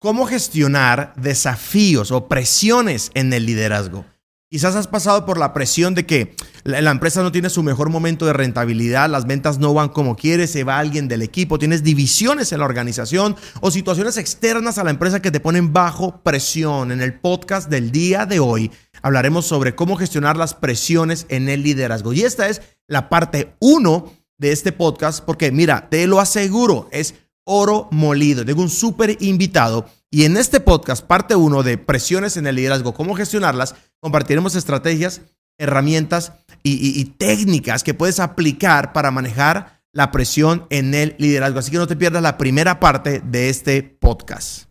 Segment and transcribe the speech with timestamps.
[0.00, 4.06] cómo gestionar desafíos o presiones en el liderazgo.
[4.48, 6.34] Quizás has pasado por la presión de que
[6.64, 10.50] la empresa no tiene su mejor momento de rentabilidad, las ventas no van como quieres,
[10.50, 14.90] se va alguien del equipo, tienes divisiones en la organización o situaciones externas a la
[14.90, 16.90] empresa que te ponen bajo presión.
[16.90, 18.72] En el podcast del día de hoy
[19.02, 22.12] hablaremos sobre cómo gestionar las presiones en el liderazgo.
[22.12, 27.14] Y esta es la parte uno de este podcast porque mira, te lo aseguro, es
[27.44, 28.44] oro molido.
[28.44, 32.94] Tengo un súper invitado y en este podcast, parte uno de presiones en el liderazgo,
[32.94, 35.20] cómo gestionarlas, compartiremos estrategias,
[35.56, 36.32] herramientas
[36.64, 41.60] y, técnicas que puedes aplicar para manejar la presión en el liderazgo.
[41.60, 44.64] Así que no te pierdas la primera parte de este podcast.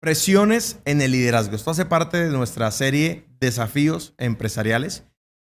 [0.00, 1.54] Presiones en el liderazgo.
[1.54, 5.04] Esto hace parte de nuestra serie Desafíos Empresariales.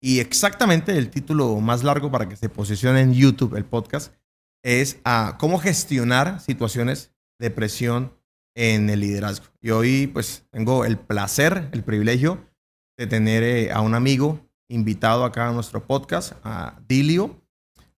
[0.03, 4.15] Y exactamente el título más largo para que se posicione en YouTube el podcast
[4.63, 8.13] es a cómo gestionar situaciones de presión
[8.57, 9.47] en el liderazgo.
[9.61, 12.45] Y hoy pues tengo el placer, el privilegio
[12.99, 17.43] de tener eh, a un amigo invitado acá a nuestro podcast, a Dilio.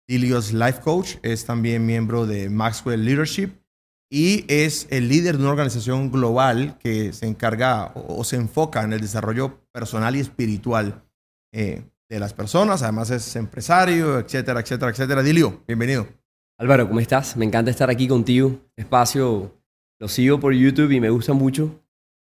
[0.07, 3.51] Dilio es life coach, es también miembro de Maxwell Leadership
[4.09, 8.93] y es el líder de una organización global que se encarga o, se enfoca en
[8.93, 11.03] el desarrollo personal y espiritual
[11.53, 12.81] eh, de las personas.
[12.81, 15.21] Además es empresario, etcétera, etcétera, etcétera.
[15.21, 16.07] Dilio, bienvenido.
[16.57, 17.37] Álvaro, ¿cómo estás?
[17.37, 18.59] Me encanta estar aquí contigo.
[18.75, 19.55] Espacio
[19.99, 21.79] lo sigo por YouTube y me gusta mucho.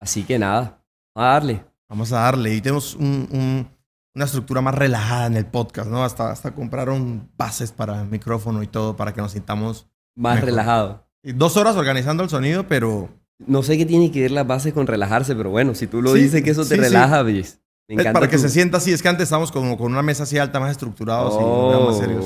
[0.02, 1.64] Así que nada, a darle.
[1.88, 2.56] Vamos a darle.
[2.56, 3.70] Y tenemos una
[4.16, 6.04] estructura más relajada en el podcast, ¿no?
[6.04, 11.08] Hasta, hasta compraron bases para el micrófono y todo para que nos sintamos más relajado.
[11.22, 13.23] dos horas organizando el sonido, pero...
[13.39, 16.14] No sé qué tiene que ver las bases con relajarse, pero bueno, si tú lo
[16.14, 17.59] dices que eso te relaja, ¿ves?
[17.88, 18.92] Me encanta para que se sienta así.
[18.92, 22.25] Es que antes estábamos como con una mesa así alta, más estructurados y más serios.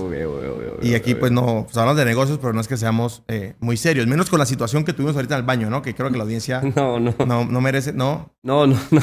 [0.81, 3.75] y aquí, pues no, pues hablamos de negocios, pero no es que seamos eh, muy
[3.75, 4.07] serios.
[4.07, 5.81] Menos con la situación que tuvimos ahorita en el baño, ¿no?
[5.81, 7.13] Que creo que la audiencia no, no.
[7.25, 8.33] no, merece, ¿no?
[8.41, 9.01] No, no, no.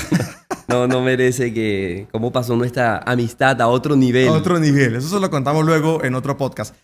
[0.69, 2.09] No, no merece que.
[2.11, 4.29] ¿Cómo pasó nuestra amistad a otro nivel?
[4.29, 4.97] A otro nivel.
[4.97, 6.75] Eso se lo contamos luego en otro podcast.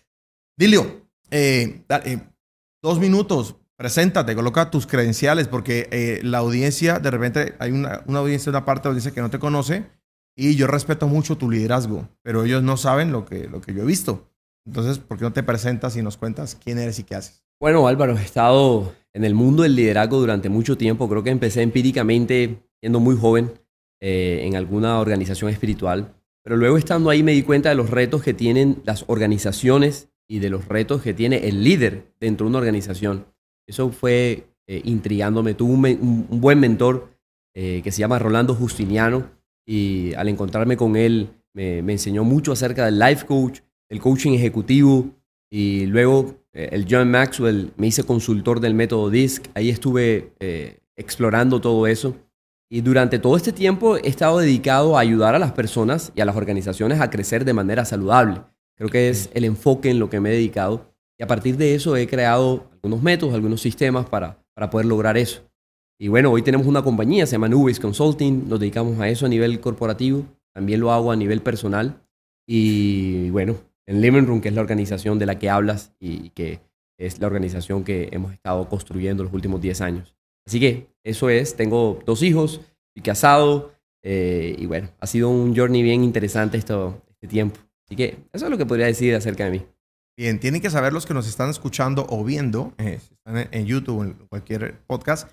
[0.55, 2.19] Dilio, eh, eh,
[2.81, 8.19] dos minutos Preséntate, coloca tus credenciales, porque eh, la audiencia, de repente hay una, una
[8.19, 9.85] audiencia, una parte de la audiencia que no te conoce,
[10.35, 13.83] y yo respeto mucho tu liderazgo, pero ellos no saben lo que, lo que yo
[13.83, 14.29] he visto.
[14.65, 17.43] Entonces, ¿por qué no te presentas y nos cuentas quién eres y qué haces?
[17.59, 21.07] Bueno, Álvaro, he estado en el mundo del liderazgo durante mucho tiempo.
[21.09, 23.51] Creo que empecé empíricamente siendo muy joven
[24.01, 28.23] eh, en alguna organización espiritual, pero luego estando ahí me di cuenta de los retos
[28.23, 32.59] que tienen las organizaciones y de los retos que tiene el líder dentro de una
[32.59, 33.27] organización.
[33.67, 35.53] Eso fue eh, intrigándome.
[35.53, 37.09] Tuve un, buen mentor
[37.53, 39.29] eh, que se llama Rolando Justiniano
[39.65, 43.59] y al encontrarme con él me, enseñó mucho acerca del life coach,
[43.89, 45.09] el coaching ejecutivo
[45.51, 49.47] y luego eh, el John Maxwell me hice consultor del método DISC.
[49.53, 50.33] Ahí estuve
[50.95, 52.15] explorando todo eso.
[52.69, 56.25] Y durante todo este tiempo he estado dedicado a ayudar a las personas y a
[56.25, 58.41] las organizaciones a crecer de manera saludable.
[58.75, 60.92] Creo que es el enfoque en lo que me he dedicado.
[61.19, 65.17] Y a partir de eso he creado algunos métodos, algunos sistemas para, para poder lograr
[65.17, 65.41] eso.
[65.99, 69.29] Y bueno, hoy tenemos una compañía, se llama Nubis Consulting, nos dedicamos a eso a
[69.29, 72.01] nivel corporativo, también lo hago a nivel personal.
[72.47, 76.59] Y bueno, en Living Room, que es la organización de la que hablas y que
[76.97, 80.15] es la organización que hemos estado construyendo los últimos 10 años.
[80.45, 82.61] Así que eso es, tengo dos hijos,
[83.01, 87.59] casado, eh, y bueno, ha sido un journey bien interesante esto, este tiempo.
[87.85, 89.65] Así que eso es lo que podría decir acerca de mí.
[90.15, 93.65] Bien, tienen que saber los que nos están escuchando o viendo, eh, si están en
[93.65, 95.27] YouTube o en cualquier podcast,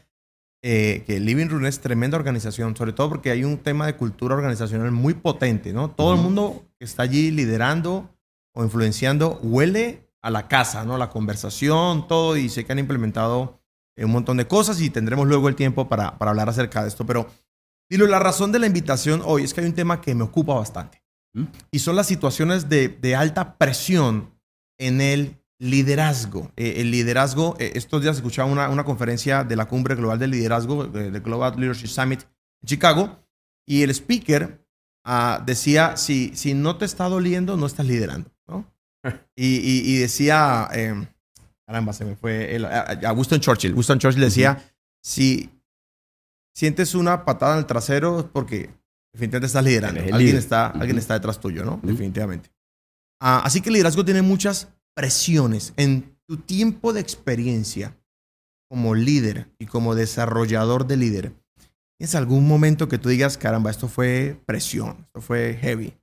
[0.62, 4.34] eh, que Living Room es tremenda organización, sobre todo porque hay un tema de cultura
[4.34, 5.91] organizacional muy potente, ¿no?
[5.91, 8.14] Todo el mundo que está allí liderando
[8.54, 10.97] o influenciando huele a la casa, ¿no?
[10.97, 13.60] La conversación, todo, y sé que han implementado
[13.97, 16.88] eh, un montón de cosas y tendremos luego el tiempo para, para hablar acerca de
[16.88, 17.04] esto.
[17.04, 17.26] Pero,
[17.91, 20.54] dilo, la razón de la invitación hoy es que hay un tema que me ocupa
[20.54, 21.02] bastante.
[21.70, 24.40] Y son las situaciones de, de alta presión
[24.80, 26.50] en el liderazgo.
[26.56, 30.30] Eh, el liderazgo, eh, estos días escuchaba una, una, conferencia de la Cumbre Global del
[30.30, 33.21] Liderazgo, de, Global Leadership Summit en Chicago,
[33.68, 34.66] y el speaker
[35.04, 38.30] ah, decía, si, si no te está doliendo, no estás liderando.
[38.48, 38.66] ¿no?
[39.36, 41.06] y, y, decía, em,
[41.66, 43.74] caramba, se me fue, el, a, Winston Churchill.
[43.74, 44.65] Winston Churchill decía,
[45.03, 45.50] si
[46.54, 48.71] sientes una patada en el trasero, porque
[49.12, 50.00] definitivamente estás liderando.
[50.12, 51.80] Alguien está, alguien está detrás tuyo, ¿no?
[51.83, 52.50] Definitivamente.
[53.21, 55.75] Ah, así que el liderazgo tiene muchas presiones.
[55.77, 57.97] En tu tiempo de experiencia
[58.69, 61.33] como líder y como desarrollador de líder,
[61.99, 65.95] ¿tienes algún momento que tú digas, caramba, esto fue presión, esto fue heavy?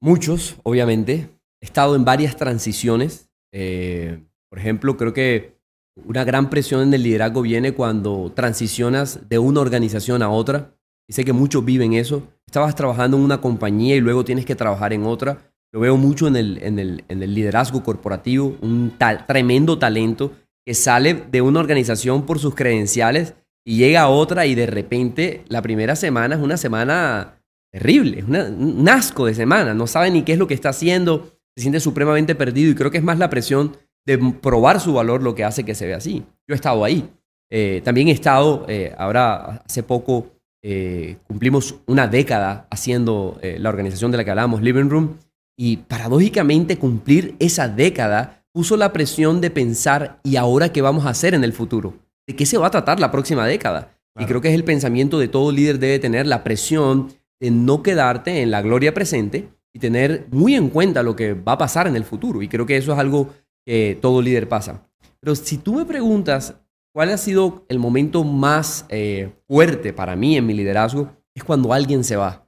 [0.00, 1.30] Muchos, obviamente.
[1.60, 3.30] He estado en varias transiciones.
[3.52, 5.56] Eh, por ejemplo, creo que
[6.04, 10.76] una gran presión en el liderazgo viene cuando transicionas de una organización a otra.
[11.08, 12.22] Y sé que muchos viven eso.
[12.46, 15.55] Estabas trabajando en una compañía y luego tienes que trabajar en otra.
[15.76, 20.32] Lo veo mucho en el, en el, en el liderazgo corporativo, un tal, tremendo talento
[20.64, 25.44] que sale de una organización por sus credenciales y llega a otra y de repente
[25.48, 30.22] la primera semana es una semana terrible, es un asco de semana, no sabe ni
[30.22, 33.18] qué es lo que está haciendo, se siente supremamente perdido y creo que es más
[33.18, 33.76] la presión
[34.06, 36.24] de probar su valor lo que hace que se vea así.
[36.48, 37.06] Yo he estado ahí.
[37.52, 40.28] Eh, también he estado, eh, ahora hace poco
[40.62, 45.18] eh, cumplimos una década haciendo la organización de la que hablábamos, Living Room,
[45.56, 51.10] y paradójicamente cumplir esa década puso la presión de pensar, ¿y ahora qué vamos a
[51.10, 51.94] hacer en el futuro?
[52.26, 53.92] ¿De qué se va a tratar la próxima década?
[54.18, 57.82] Y creo que es el pensamiento de todo líder debe tener, la presión de no
[57.82, 61.86] quedarte en la gloria presente y tener muy en cuenta lo que va a pasar
[61.86, 62.40] en el futuro.
[62.40, 63.34] Y creo que eso es algo
[63.66, 64.88] que todo líder pasa.
[65.20, 66.54] Pero si tú me preguntas
[66.94, 71.74] cuál ha sido el momento más eh, fuerte para mí en mi liderazgo, es cuando
[71.74, 72.45] alguien se va.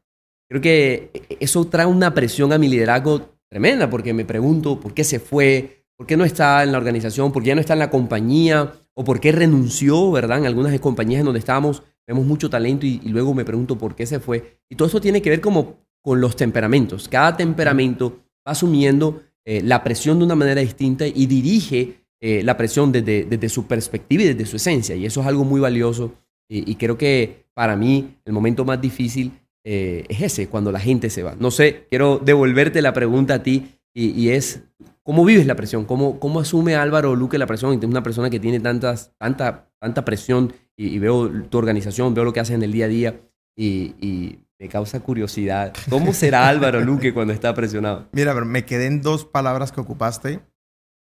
[0.48, 1.10] Creo que
[1.40, 5.84] eso trae una presión a mi liderazgo tremenda porque me pregunto por qué se fue,
[5.96, 8.72] por qué no está en la organización, por qué ya no está en la compañía
[8.94, 10.38] o por qué renunció, ¿verdad?
[10.38, 14.06] En algunas compañías en donde estábamos vemos mucho talento y, luego me pregunto por qué
[14.06, 14.60] se fue.
[14.68, 17.06] Y todo eso tiene que ver como con los temperamentos.
[17.06, 22.56] Cada temperamento va asumiendo eh, la presión de una manera distinta y dirige eh, la
[22.56, 24.96] presión desde, desde, su perspectiva y desde su esencia.
[24.96, 26.12] Y eso es algo muy valioso.
[26.50, 29.32] Y, creo que para mí el momento más difícil
[29.70, 31.36] eh, es ese, cuando la gente se va.
[31.38, 34.62] No sé, quiero devolverte la pregunta a ti y, es,
[35.02, 35.84] ¿cómo vives la presión?
[35.84, 37.78] ¿Cómo, ¿Cómo asume Álvaro Luque la presión?
[37.78, 42.32] Es una persona que tiene tantas, tanta, tanta presión y, veo tu organización, veo lo
[42.32, 43.20] que haces en el día a día
[43.54, 45.74] y, me causa curiosidad.
[45.90, 48.08] ¿Cómo será Álvaro Luque cuando está presionado?
[48.12, 50.40] Mira, me quedé en dos palabras que ocupaste,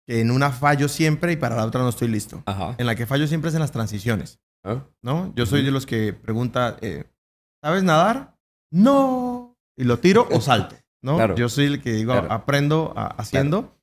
[0.06, 2.44] que en una fallo siempre y para la otra no estoy listo.
[2.79, 4.41] En la que fallo siempre es en las transiciones.
[4.65, 4.87] Ah.
[5.03, 5.32] ¿No?
[5.35, 7.05] Yo soy de los que pregunta, eh,
[7.61, 8.32] ¿sabes nadar?
[8.73, 9.57] No.
[9.77, 10.75] Y lo tiro o salto.
[11.03, 11.35] ¿no?
[11.35, 13.77] Yo soy el que digo, aprendo haciendo.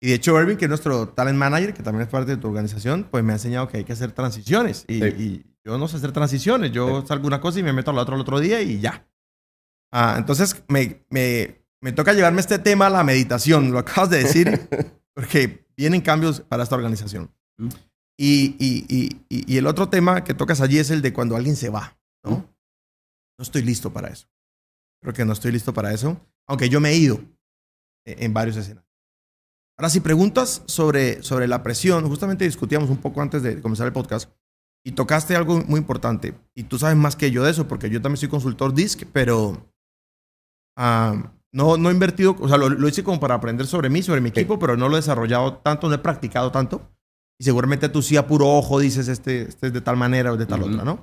[0.00, 2.46] Y de hecho, Erwin, que es nuestro talent manager, que también es parte de tu
[2.46, 4.84] organización, pues me ha enseñado que hay que hacer transiciones.
[4.86, 6.72] Y, yo no sé hacer transiciones.
[6.72, 9.06] Yo salgo una cosa y me meto a la otra el otro día y ya.
[9.92, 13.70] Ah, entonces, me, me, me toca llevarme este tema a la meditación.
[13.72, 14.68] Lo acabas de decir,
[15.14, 17.30] porque vienen cambios para esta organización.
[17.58, 17.68] Mm.
[18.20, 21.68] Y, y, y, el otro tema que tocas allí es el de cuando alguien se
[21.68, 22.48] va, ¿no?
[23.38, 24.28] No estoy listo para eso.
[25.00, 27.20] Creo que no estoy listo para eso, aunque yo me he ido
[28.04, 28.88] e, en varios escenarios.
[29.78, 33.92] Ahora, si preguntas sobre, sobre la presión, justamente discutíamos un poco antes de comenzar el
[33.92, 34.28] podcast
[34.84, 36.34] y tocaste algo muy importante.
[36.56, 39.72] Y tú sabes más que yo de eso, porque yo también soy consultor DISC, pero
[40.76, 44.20] ah, no, no he invertido, o sea, lo, hice como para aprender sobre mí, sobre
[44.20, 46.90] mi equipo, pero no lo he desarrollado tanto, no he practicado tanto.
[47.38, 50.36] Y seguramente tú sí a puro ojo dices, este, este es de tal manera o
[50.36, 51.00] de tal otra, ¿no?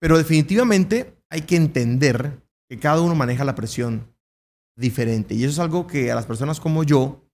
[0.00, 2.40] Pero definitivamente hay que entender
[2.70, 4.14] que cada uno maneja la presión
[4.78, 5.34] diferente.
[5.34, 7.28] Y eso es algo que a las personas como yo,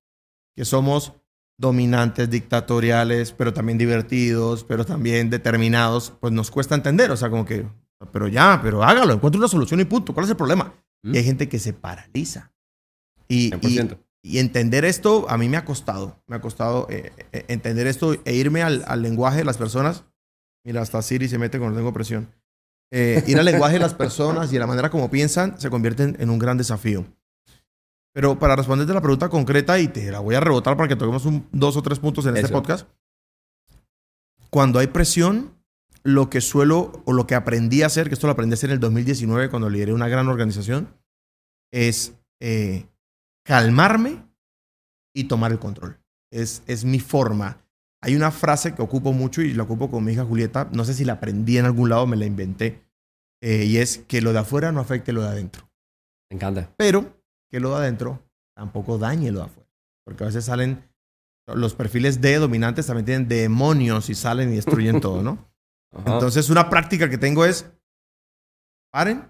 [0.56, 1.12] que somos
[1.58, 7.11] dominantes, dictatoriales, pero también divertidos, pero también determinados, pues nos cuesta entender.
[7.11, 7.67] O sea, como que,
[8.11, 10.14] pero ya, pero hágalo, encuentre una solución y punto.
[10.14, 10.73] ¿Cuál es el problema?
[11.02, 12.55] Y hay gente que se paraliza.
[13.29, 13.52] Y,
[14.23, 16.23] y, entender esto a mí me ha costado.
[16.26, 20.04] Me ha costado eh, eh, entender esto e irme al, al, lenguaje de las personas.
[20.64, 22.39] Mira, hasta Siri se mete cuando tengo presión.
[22.92, 26.14] Eh, ir al lenguaje de las personas y a la manera como piensan se convierte
[26.18, 27.06] en un gran desafío.
[28.12, 31.25] Pero para responderte la pregunta concreta, y te la voy a rebotar para que toquemos
[31.26, 32.88] un, dos o tres puntos en este podcast.
[34.50, 35.54] Cuando hay presión,
[36.02, 38.70] lo que suelo o lo que aprendí a hacer, que esto lo aprendí a hacer
[38.70, 40.92] en el 2019 cuando lideré una gran organización,
[41.73, 42.87] es eh,
[43.44, 44.25] calmarme
[45.14, 46.00] y tomar el control.
[46.32, 47.64] Es, es mi forma.
[48.02, 50.69] Hay una frase que ocupo mucho y la ocupo con mi hija Julieta.
[50.73, 52.83] No sé si la aprendí en algún lado, me la inventé.
[53.42, 55.71] Eh, y es que lo de afuera no afecte lo de adentro.
[56.30, 56.73] Me encanta.
[56.76, 58.23] Pero que lo de adentro
[58.54, 59.69] tampoco dañe lo de afuera.
[60.04, 60.88] Porque a veces salen,
[61.47, 65.50] los perfiles de dominantes también tienen demonios y salen y destruyen todo, ¿no?
[65.92, 67.69] Entonces, una práctica que tengo es,
[68.92, 69.28] paren,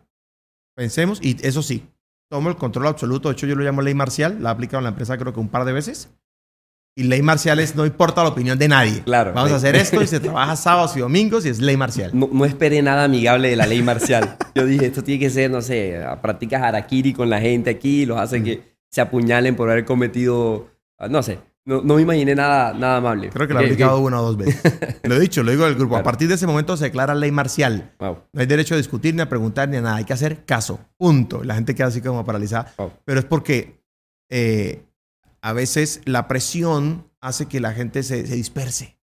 [0.77, 1.89] pensemos, y eso sí,
[2.31, 3.29] tomo el control absoluto.
[3.29, 5.41] De hecho, yo lo llamo ley marcial, la he aplicado en la empresa creo que
[5.41, 6.11] un par de veces.
[6.97, 9.02] Y ley marcial es no importa la opinión de nadie.
[9.02, 9.32] Claro.
[9.32, 12.11] Vamos a hacer esto y se trabaja sábados y domingos y es ley marcial.
[12.12, 14.37] No, no esperé nada amigable de la ley marcial.
[14.54, 18.18] Yo dije, esto tiene que ser, no sé, practicas harakiri con la gente aquí, los
[18.18, 20.68] hacen que se apuñalen por haber cometido,
[21.09, 21.38] no sé.
[21.64, 23.28] No, no me imaginé nada, nada amable.
[23.28, 24.61] Creo que lo he aplicado una o dos veces.
[25.04, 25.97] lo he dicho, lo digo al grupo.
[25.97, 27.92] A partir de ese momento se declara ley marcial.
[28.00, 29.97] No hay derecho a discutir, ni a preguntar, ni a nada.
[29.97, 30.80] Hay que hacer caso.
[30.97, 31.44] Punto.
[31.44, 32.73] La gente queda así como paralizada.
[33.04, 33.85] Pero es porque
[34.30, 34.89] eh,
[35.42, 38.99] a veces la presión hace que la gente se, disperse.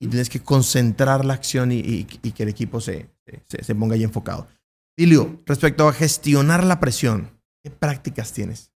[0.00, 3.08] Y tienes que concentrar la acción y, que el equipo se,
[3.46, 4.48] se, ponga ahí enfocado.
[4.96, 7.30] Dilio, respecto a gestionar la presión,
[7.62, 8.72] ¿qué prácticas tienes?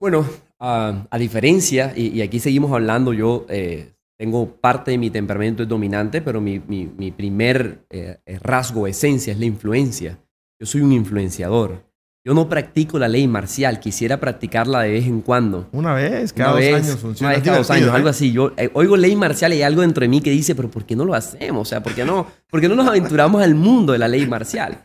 [0.00, 0.24] Bueno,
[0.58, 6.40] a diferencia, y, aquí seguimos hablando, yo eh, tengo parte de mi temperamento dominante, pero
[6.40, 10.18] mi, mi, primer eh, rasgo, esencia, es la influencia.
[10.60, 11.89] Yo soy un influenciador.
[12.22, 15.68] Yo no practico la ley marcial, quisiera practicarla de vez en cuando.
[15.72, 17.30] Una vez, cada dos años funciona.
[17.30, 18.10] Una vez cada dos años, algo ¿eh?
[18.10, 18.30] así.
[18.30, 20.94] Yo oigo ley marcial y hay algo dentro de mí que dice, pero ¿por qué
[20.94, 21.62] no lo hacemos?
[21.62, 24.26] O sea, ¿por qué no, por qué no nos aventuramos al mundo de la ley
[24.26, 24.84] marcial?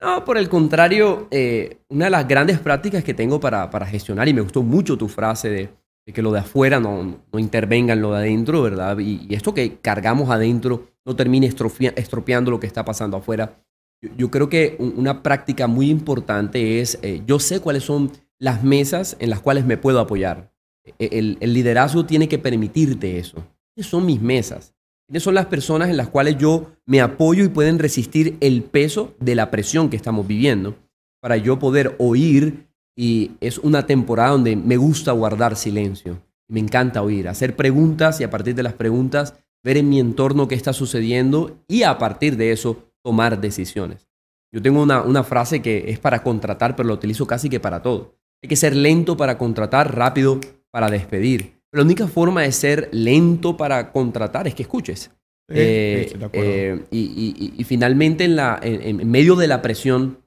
[0.00, 4.28] No, por el contrario, eh, una de las grandes prácticas que tengo para, para, gestionar,
[4.28, 5.70] y me gustó mucho tu frase de,
[6.12, 8.98] que lo de afuera no, no, intervenga en lo de adentro, ¿verdad?
[8.98, 13.64] Y, esto que cargamos adentro no termine estropeando lo que está pasando afuera.
[14.16, 19.16] Yo, creo que una práctica muy importante es, eh, yo sé cuáles son las mesas
[19.18, 20.52] en las cuales me puedo apoyar.
[20.84, 23.44] E, el, el liderazgo tiene que permitirte eso.
[23.74, 24.74] ¿Qué son mis mesas?
[25.06, 29.14] ¿Quiénes son las personas en las cuales yo me apoyo y pueden resistir el peso
[29.20, 30.76] de la presión que estamos viviendo
[31.20, 32.66] para yo poder oír?
[32.96, 36.22] Y es una temporada donde me gusta guardar silencio.
[36.48, 40.48] Me encanta oír, hacer preguntas y a partir de las preguntas ver en mi entorno
[40.48, 44.08] qué está sucediendo y a partir de eso tomar decisiones.
[44.52, 47.82] Yo tengo una, una frase que es para contratar, pero la utilizo casi que para
[47.82, 48.16] todo.
[48.42, 53.56] Hay que ser lento para contratar, rápido para despedir la única forma de ser lento
[53.56, 55.10] para contratar es que escuches.
[55.48, 60.24] Eh, eh, y, finalmente, en, la, en, medio de la presión,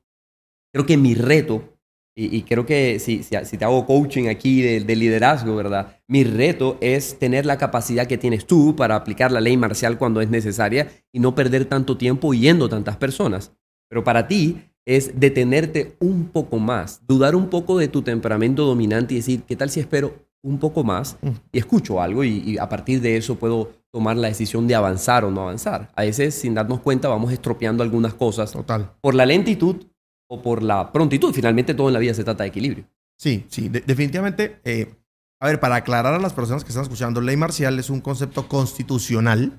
[0.72, 1.79] creo que mi reto,
[2.16, 5.96] y, creo que si, si, te hago coaching aquí de, liderazgo, ¿verdad?
[6.08, 10.20] Mi reto es tener la capacidad que tienes tú para aplicar la ley marcial cuando
[10.20, 13.54] es necesaria y no perder tanto tiempo yendo tantas personas.
[13.90, 19.14] Pero para ti es detenerte un poco más, dudar un poco de tu temperamento dominante
[19.14, 21.30] y decir, ¿qué tal si espero un poco más mm.
[21.52, 25.32] y escucho algo y, a partir de eso puedo tomar la decisión de avanzar o
[25.32, 25.90] no avanzar.
[25.96, 28.92] A veces, sin darnos cuenta, vamos estropeando algunas cosas Total.
[29.02, 29.86] por la lentitud
[30.30, 31.34] o por la prontitud.
[31.34, 32.86] Finalmente, todo en la vida se trata de equilibrio.
[33.18, 34.60] Sí, sí, definitivamente.
[34.64, 34.94] Eh,
[35.42, 38.48] a ver, para aclarar a las personas que están escuchando, ley marcial es un concepto
[38.48, 39.52] constitucional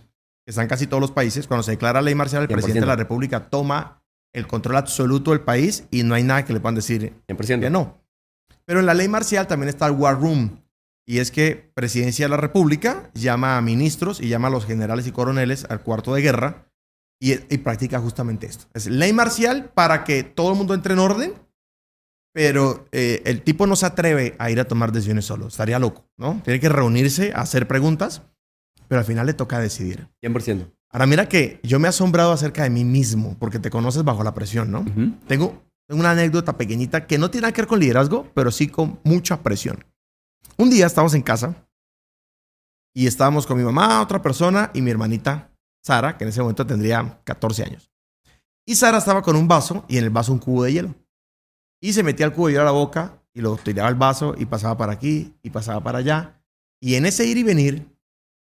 [0.44, 1.46] que está en casi todos los países.
[1.46, 5.40] Cuando se declara ley marcial, el presidente de la República toma el control absoluto del
[5.40, 7.60] país y no hay nada que le puedan decir 100%.
[7.60, 7.98] que no.
[8.64, 10.60] Pero en la ley marcial también está el War Room,
[11.10, 15.08] y es que Presidencia de la República llama a ministros y llama a los generales
[15.08, 16.69] y coroneles al cuarto de guerra
[17.20, 18.64] y, practica justamente esto.
[18.72, 21.34] Es ley marcial para que todo el mundo entre en orden,
[22.32, 25.48] pero eh, el tipo no se atreve a ir a tomar decisiones solo.
[25.48, 26.40] Estaría loco, ¿no?
[26.44, 28.22] Tiene que reunirse, hacer preguntas,
[28.88, 30.08] pero al final le toca decidir.
[30.22, 30.72] 100%.
[30.92, 34.24] Ahora mira que yo me he asombrado acerca de mí mismo, porque te conoces bajo
[34.24, 34.84] la presión, ¿no?
[35.28, 38.66] tengo, tengo una anécdota pequeñita que no tiene nada que ver con liderazgo, pero sí
[38.66, 39.84] con mucha presión.
[40.56, 41.68] Un día estábamos en casa
[42.92, 45.49] y estábamos con mi mamá, otra persona y mi hermanita
[45.82, 47.90] Sara, que en ese momento tendría 14 años.
[48.66, 50.94] Y Sara estaba con un vaso y en el vaso un cubo de hielo.
[51.80, 54.34] Y se metía el cubo de hielo a la boca y lo tiraba al vaso
[54.36, 56.42] y pasaba para aquí y pasaba para allá.
[56.80, 57.88] Y en ese ir y venir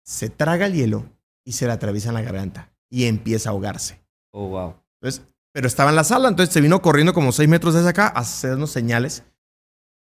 [0.05, 1.05] se traga el hielo
[1.45, 4.01] y se le atraviesa en la garganta y empieza a ahogarse.
[4.33, 4.75] Oh, wow.
[5.01, 8.07] Entonces, pero estaba en la sala, entonces se vino corriendo como seis metros desde acá
[8.07, 9.25] a hacernos señales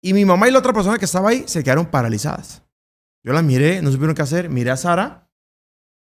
[0.02, 2.62] y mi mamá y la otra persona que estaba ahí se quedaron paralizadas.
[3.24, 5.21] Yo la miré, no supieron qué hacer, miré a Sara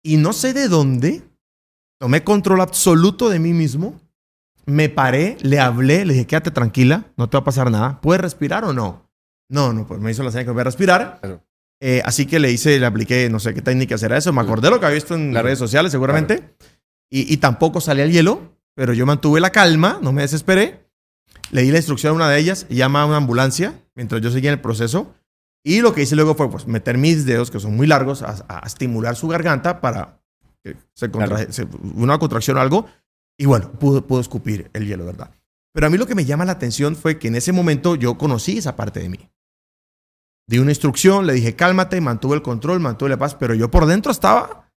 [0.04, 1.24] y no sé de dónde
[2.00, 4.00] tomé control absoluto de mí mismo.
[4.66, 8.00] Me paré, le hablé, le dije, quédate tranquila, no te va a pasar nada.
[8.02, 9.10] ¿Puedes respirar o no?
[9.50, 11.20] No, no, pues me hizo la señal que voy a respirar.
[11.82, 14.32] Eh, así que le hice, le apliqué, no sé qué técnica será eso.
[14.32, 16.56] Me acordé lo que había visto en las redes sociales, seguramente.
[17.10, 20.90] Y, y, tampoco salía el hielo, pero yo mantuve la calma, no me desesperé.
[21.52, 24.50] Le di la instrucción a una de ellas, llama a una ambulancia mientras yo seguía
[24.50, 25.14] en el proceso.
[25.64, 28.62] Y lo que hice luego fue pues, meter mis dedos, que son muy largos, a,
[28.66, 30.22] estimular su garganta para
[30.62, 31.10] que se,
[31.96, 32.86] una contracción o algo.
[33.38, 35.32] Y bueno, pudo, pudo escupir el hielo, ¿verdad?
[35.74, 38.18] Pero a mí lo que me llama la atención fue que en ese momento yo
[38.18, 39.30] conocí esa parte de mí.
[40.48, 43.86] Di una instrucción, le dije cálmate, mantuve el control, mantuve la paz, pero yo por
[43.86, 44.70] dentro estaba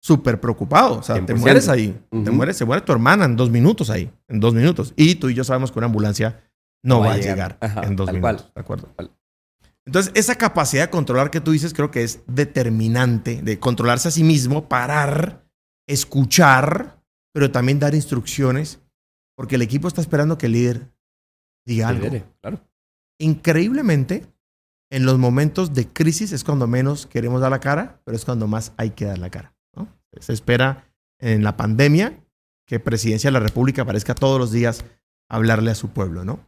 [0.00, 0.98] súper preocupado.
[0.98, 1.98] O sea, te mueres ahí.
[2.10, 4.12] Te mueres, se muere tu hermana en dos minutos ahí.
[4.28, 4.92] En dos minutos.
[4.96, 6.42] Y tú y yo sabemos que una ambulancia
[6.82, 8.52] no, va, a llegar, en dos minutos.
[8.54, 8.94] ¿De acuerdo?
[9.86, 14.12] Entonces, esa capacidad de controlar que tú dices creo que es determinante, de controlarse a
[14.12, 15.46] sí mismo, parar,
[15.86, 18.80] escuchar, pero también dar instrucciones,
[19.36, 20.90] porque el equipo está esperando que el líder
[21.66, 22.08] diga algo.
[22.40, 22.60] claro.
[23.18, 24.26] Increíblemente,
[24.90, 28.46] en los momentos de crisis es cuando menos queremos dar la cara, pero es cuando
[28.46, 29.54] más hay que dar la cara.
[29.76, 29.88] ¿no?
[30.20, 30.88] Se espera
[31.20, 32.24] en la pandemia
[32.66, 34.84] que Presidencia de la República aparezca todos los días
[35.28, 36.40] a hablarle a su pueblo, ¿no?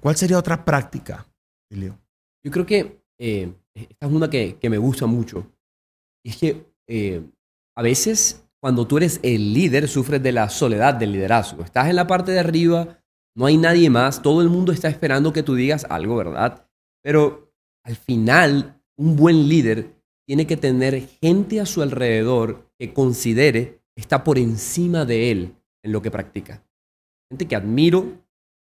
[0.00, 1.26] ¿Cuál sería otra práctica,
[1.70, 1.98] Elio?
[2.48, 5.52] Yo creo que eh, esta es una que, que, me gusta mucho.
[6.24, 7.22] es que eh,
[7.76, 11.62] a veces cuando tú eres el líder sufres de la soledad del liderazgo.
[11.62, 13.04] Estás en la parte de arriba,
[13.36, 16.66] no hay nadie más, todo el mundo está esperando que tú digas algo, ¿verdad?
[17.04, 17.52] Pero
[17.84, 19.94] al final, un buen líder
[20.26, 25.92] tiene que tener gente a su alrededor que considere está por encima de él en
[25.92, 26.66] lo que practica.
[27.30, 28.24] Gente que admiro,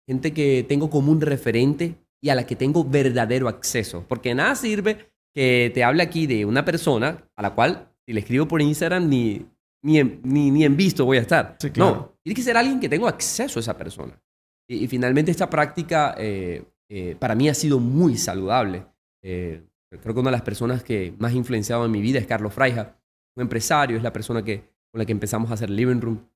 [0.04, 4.04] gente que tengo como un referente y a la que tengo verdadero acceso.
[4.08, 8.20] Porque nada sirve que te hable aquí de una persona a la cual, si le
[8.20, 9.46] escribo por Instagram, ni,
[9.82, 11.56] ni, en, ni, en visto voy a estar.
[11.76, 14.20] No, tiene que ser alguien que tengo acceso a esa persona.
[14.68, 18.84] Y, finalmente esta práctica eh, eh, para mí ha sido muy saludable.
[19.22, 19.62] Eh,
[20.00, 22.52] creo que una de las personas que más ha influenciado en mi vida es Carlos
[22.52, 22.98] Fraija,
[23.36, 24.60] un empresario, es la persona que,
[24.92, 26.28] con la que empezamos a hacer Living Room.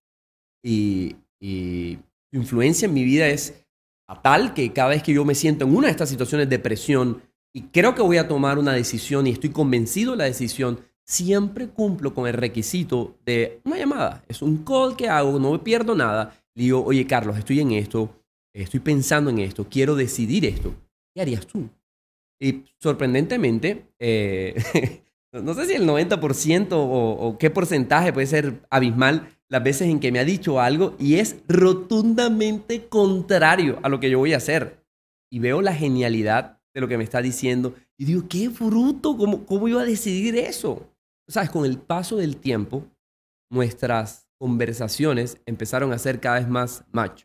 [0.65, 1.99] Y, y
[2.31, 3.62] su influencia en mi vida es
[4.21, 7.23] tal que cada vez que yo me siento en una de estas situaciones de presión
[7.55, 11.69] y creo que voy a tomar una decisión y estoy convencido de la decisión, siempre
[11.69, 14.25] cumplo con el requisito de una llamada.
[14.29, 16.35] Es un call que hago, no me pierdo nada.
[16.55, 18.11] Le digo, oye Carlos, estoy en esto,
[18.53, 20.75] estoy pensando en esto, quiero decidir esto.
[21.15, 21.69] ¿Qué harías tú?
[22.41, 24.55] Y sorprendentemente, eh,
[25.33, 30.11] no sé si el 90% o, qué porcentaje puede ser abismal las veces en que
[30.11, 34.83] me ha dicho algo y es rotundamente contrario a lo que yo voy a hacer.
[35.31, 39.45] Y veo la genialidad de lo que me está diciendo y digo, qué bruto, ¿cómo,
[39.45, 40.91] cómo iba a decidir eso?
[41.29, 42.87] Sabes, con el paso del tiempo,
[43.51, 47.25] nuestras conversaciones empezaron a ser cada vez más match,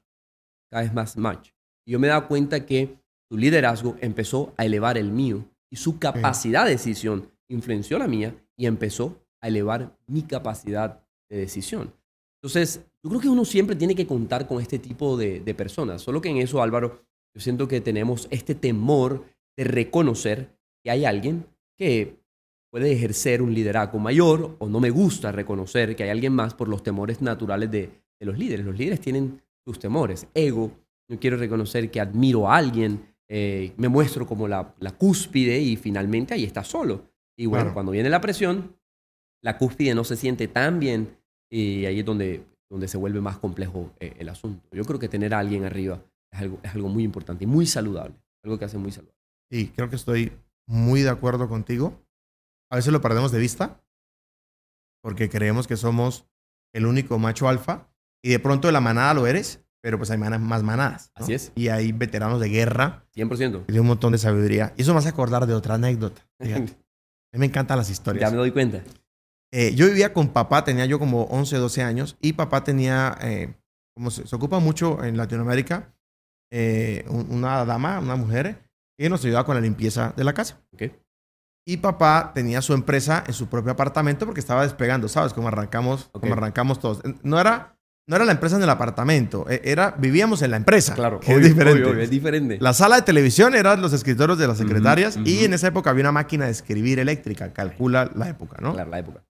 [0.70, 1.52] cada vez más match.
[1.86, 3.00] Y yo me he dado cuenta que
[3.32, 8.36] su liderazgo empezó a elevar el mío y su capacidad de decisión influenció la mía
[8.58, 11.94] y empezó a elevar mi capacidad de decisión.
[12.42, 16.02] Entonces, yo creo que uno siempre tiene que contar con este tipo de, personas.
[16.02, 17.04] Solo que en eso, Álvaro,
[17.34, 19.26] yo siento que tenemos este temor
[19.58, 21.46] de reconocer que hay alguien
[21.78, 22.20] que
[22.72, 26.68] puede ejercer un liderazgo mayor o no me gusta reconocer que hay alguien más por
[26.68, 28.66] los temores naturales de, los líderes.
[28.66, 30.28] Los líderes tienen sus temores.
[30.34, 30.72] Ego,
[31.10, 35.76] no quiero reconocer que admiro a alguien, eh, me muestro como la, la, cúspide y
[35.76, 37.10] finalmente ahí está solo.
[37.38, 38.76] Y bueno, cuando viene la presión,
[39.44, 41.18] la cúspide no se siente tan bien
[41.50, 44.68] y ahí es donde, donde se vuelve más complejo eh, el asunto.
[44.72, 47.66] Yo creo que tener a alguien arriba es algo, es algo muy importante y muy
[47.66, 49.18] saludable, algo que hace muy saludable.
[49.50, 50.34] Y creo que estoy
[50.68, 52.02] muy de acuerdo contigo.
[52.70, 53.82] A veces lo perdemos de vista
[55.02, 56.26] porque creemos que somos
[56.74, 57.90] el único macho alfa
[58.22, 61.12] y de pronto de la manada lo eres, pero pues hay más manadas.
[61.16, 61.54] Así es.
[61.56, 63.06] Y hay veteranos de guerra.
[63.16, 63.66] 100%.
[63.70, 64.74] Y un montón de sabiduría.
[64.76, 66.28] Y eso me hace acordar de otra anécdota.
[66.40, 66.60] A
[67.38, 68.22] mí me encantan las historias.
[68.22, 68.82] Ya me doy cuenta.
[69.52, 73.54] Eh, yo vivía con papá, tenía yo como 11, 12 años, y papá tenía, eh,
[73.96, 75.94] como se, ocupa mucho en Latinoamérica,
[76.52, 80.60] eh, una dama, una mujer, que nos ayudaba con la limpieza de la casa.
[80.74, 80.96] Okay.
[81.66, 85.34] Y papá tenía su empresa en su propio apartamento porque estaba despegando, ¿sabes?
[85.34, 87.02] Como arrancamos, como arrancamos todos.
[87.24, 87.78] No era
[88.10, 90.96] no era la empresa en el apartamento, e, era, vivíamos en la empresa.
[90.96, 92.04] Claro, es diferente.
[92.04, 92.58] es diferente.
[92.62, 96.04] La sala de televisión eran los escritorios de las secretarias y en esa época había
[96.04, 98.74] una máquina de escribir eléctrica, calcula la época, ¿no?
[98.74, 99.24] Claro, la época.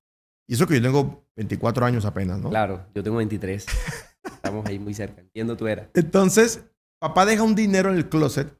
[0.47, 2.49] Y eso que yo tengo 24 años apenas, ¿no?
[2.49, 3.65] Claro, yo tengo 23.
[4.23, 5.89] Estamos ahí muy cerca, entiendo tú era.
[5.93, 6.63] Entonces,
[6.99, 8.57] papá deja un dinero en el closet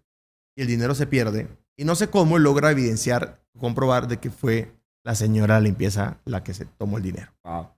[0.55, 1.47] y el dinero se pierde
[1.77, 6.43] y no sé cómo logra evidenciar, comprobar de que fue la señora de limpieza la
[6.43, 7.31] que se tomó el dinero.
[7.43, 7.69] Wow.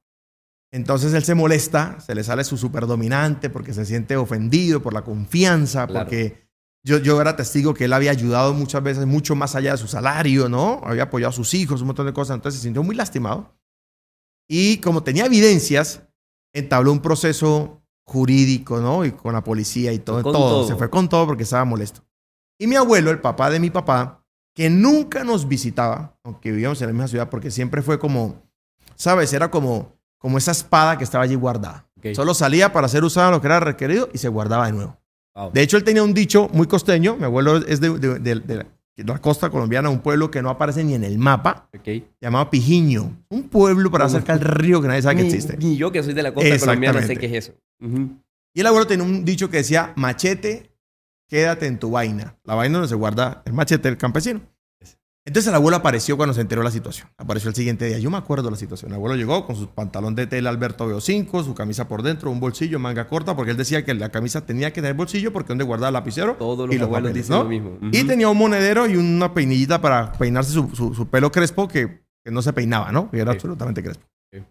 [0.71, 5.03] Entonces él se molesta, se le sale su superdominante porque se siente ofendido por la
[5.03, 6.47] confianza, porque
[6.83, 9.87] yo, yo era testigo que él había ayudado muchas veces mucho más allá de su
[9.87, 10.79] salario, ¿no?
[10.83, 13.58] Había apoyado a sus hijos, un montón de cosas, entonces se sintió muy lastimado.
[14.49, 16.01] Y como tenía evidencias,
[16.53, 19.05] entabló un proceso jurídico, ¿no?
[19.05, 20.67] Y con la policía y todo, todo.
[20.67, 22.01] Se fue con todo porque estaba molesto.
[22.57, 26.87] Y mi abuelo, el papá de mi papá, que nunca nos visitaba, aunque vivíamos en
[26.87, 28.43] la misma ciudad, porque siempre fue como,
[28.95, 29.31] ¿sabes?
[29.31, 31.87] Era como como esa espada que estaba allí guardada.
[32.13, 34.97] Solo salía para ser usada lo que era requerido y se guardaba de nuevo.
[35.53, 37.15] De hecho, él tenía un dicho muy costeño.
[37.15, 38.65] Mi abuelo es de,
[39.05, 41.69] la costa colombiana, un pueblo que no aparece ni en el mapa,
[42.21, 43.25] llamado Pijiño.
[43.29, 45.57] Un pueblo para cerca del río que nadie sabe que existe.
[45.57, 47.53] Ni yo, que soy de la costa colombiana, sé qué es eso.
[48.53, 50.71] Y el abuelo tenía un dicho que decía, machete,
[51.27, 52.35] quédate en tu vaina.
[52.43, 54.41] La vaina donde se guarda el machete del campesino.
[55.29, 57.07] Entonces el abuelo apareció cuando se enteró de la situación.
[57.17, 57.99] Apareció el siguiente día.
[57.99, 58.89] Yo me acuerdo de la situación.
[58.89, 62.31] El abuelo llegó con su pantalón de tela Alberto Veo 5, su camisa por dentro,
[62.31, 65.49] un bolsillo, manga corta, porque él decía que la camisa tenía que tener bolsillo porque
[65.49, 66.35] donde guardaba el lapicero.
[66.35, 67.43] Todos los y abuelos papeles, dicen ¿no?
[67.43, 67.69] lo mismo.
[67.75, 67.89] Ujú.
[67.93, 72.03] Y tenía un monedero y una peinillita para peinarse su, su- su pelo crespo que,
[72.25, 73.11] que no se peinaba, ¿no?
[73.11, 73.37] Que era Sí.
[73.37, 74.07] absolutamente crespo.
[74.33, 74.43] Sí.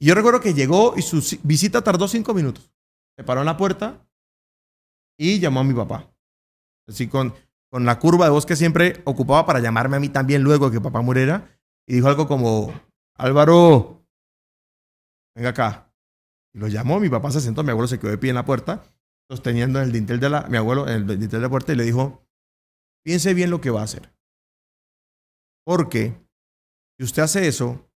[0.00, 2.72] Y yo recuerdo que llegó y su si- visita tardó cinco minutos.
[3.18, 4.02] Se paró en la puerta
[5.18, 6.10] y llamó a mi papá.
[6.88, 7.34] Así con,
[7.70, 10.76] con la curva de voz que siempre ocupaba para llamarme a mí también luego de
[10.76, 11.56] que papá muriera.
[11.86, 12.72] Y dijo algo como,
[13.16, 14.04] Álvaro,
[15.34, 15.92] venga acá.
[16.52, 18.44] Y lo llamó, mi papá se sentó, mi abuelo se quedó de pie en la
[18.44, 18.82] puerta,
[19.30, 21.84] sosteniendo el dintel de la, mi abuelo en el dintel de la puerta y le
[21.84, 22.26] dijo,
[23.04, 24.12] piense bien lo que va a hacer.
[25.64, 26.14] Porque
[26.98, 27.88] si usted hace eso,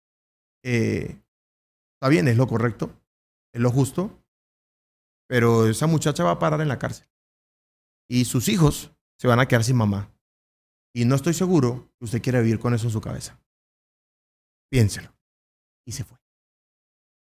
[0.64, 1.20] eh,
[1.94, 2.90] está bien, es lo correcto,
[3.52, 4.24] es lo justo,
[5.28, 7.08] pero esa muchacha va a parar en la cárcel.
[8.08, 10.12] Y sus hijos se van a quedar sin mamá.
[10.94, 13.40] Y no estoy seguro que usted quiera vivir con eso en su cabeza.
[14.70, 15.16] Piénselo.
[15.86, 16.18] Y se fue.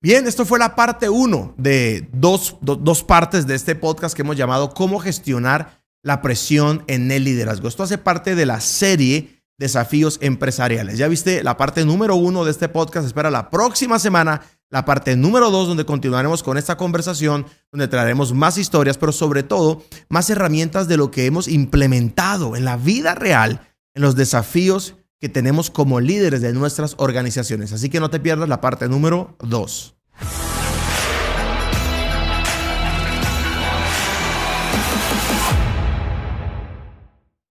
[0.02, 4.20] Bien, esto fue la parte uno de dos, do- dos partes de este podcast que
[4.20, 7.68] hemos llamado Cómo gestionar la presión en el liderazgo.
[7.68, 10.98] Esto hace parte de la serie Desafíos Empresariales.
[10.98, 13.06] Ya viste la parte número uno de este podcast.
[13.06, 14.42] Espera la próxima semana
[14.74, 19.44] la parte número dos, donde continuaremos con esta conversación, donde traeremos más historias, pero sobre
[19.44, 24.96] todo más herramientas de lo que hemos implementado en la vida real, en los desafíos
[25.20, 27.72] que tenemos como líderes de nuestras organizaciones.
[27.72, 29.94] Así que no te pierdas la parte número dos.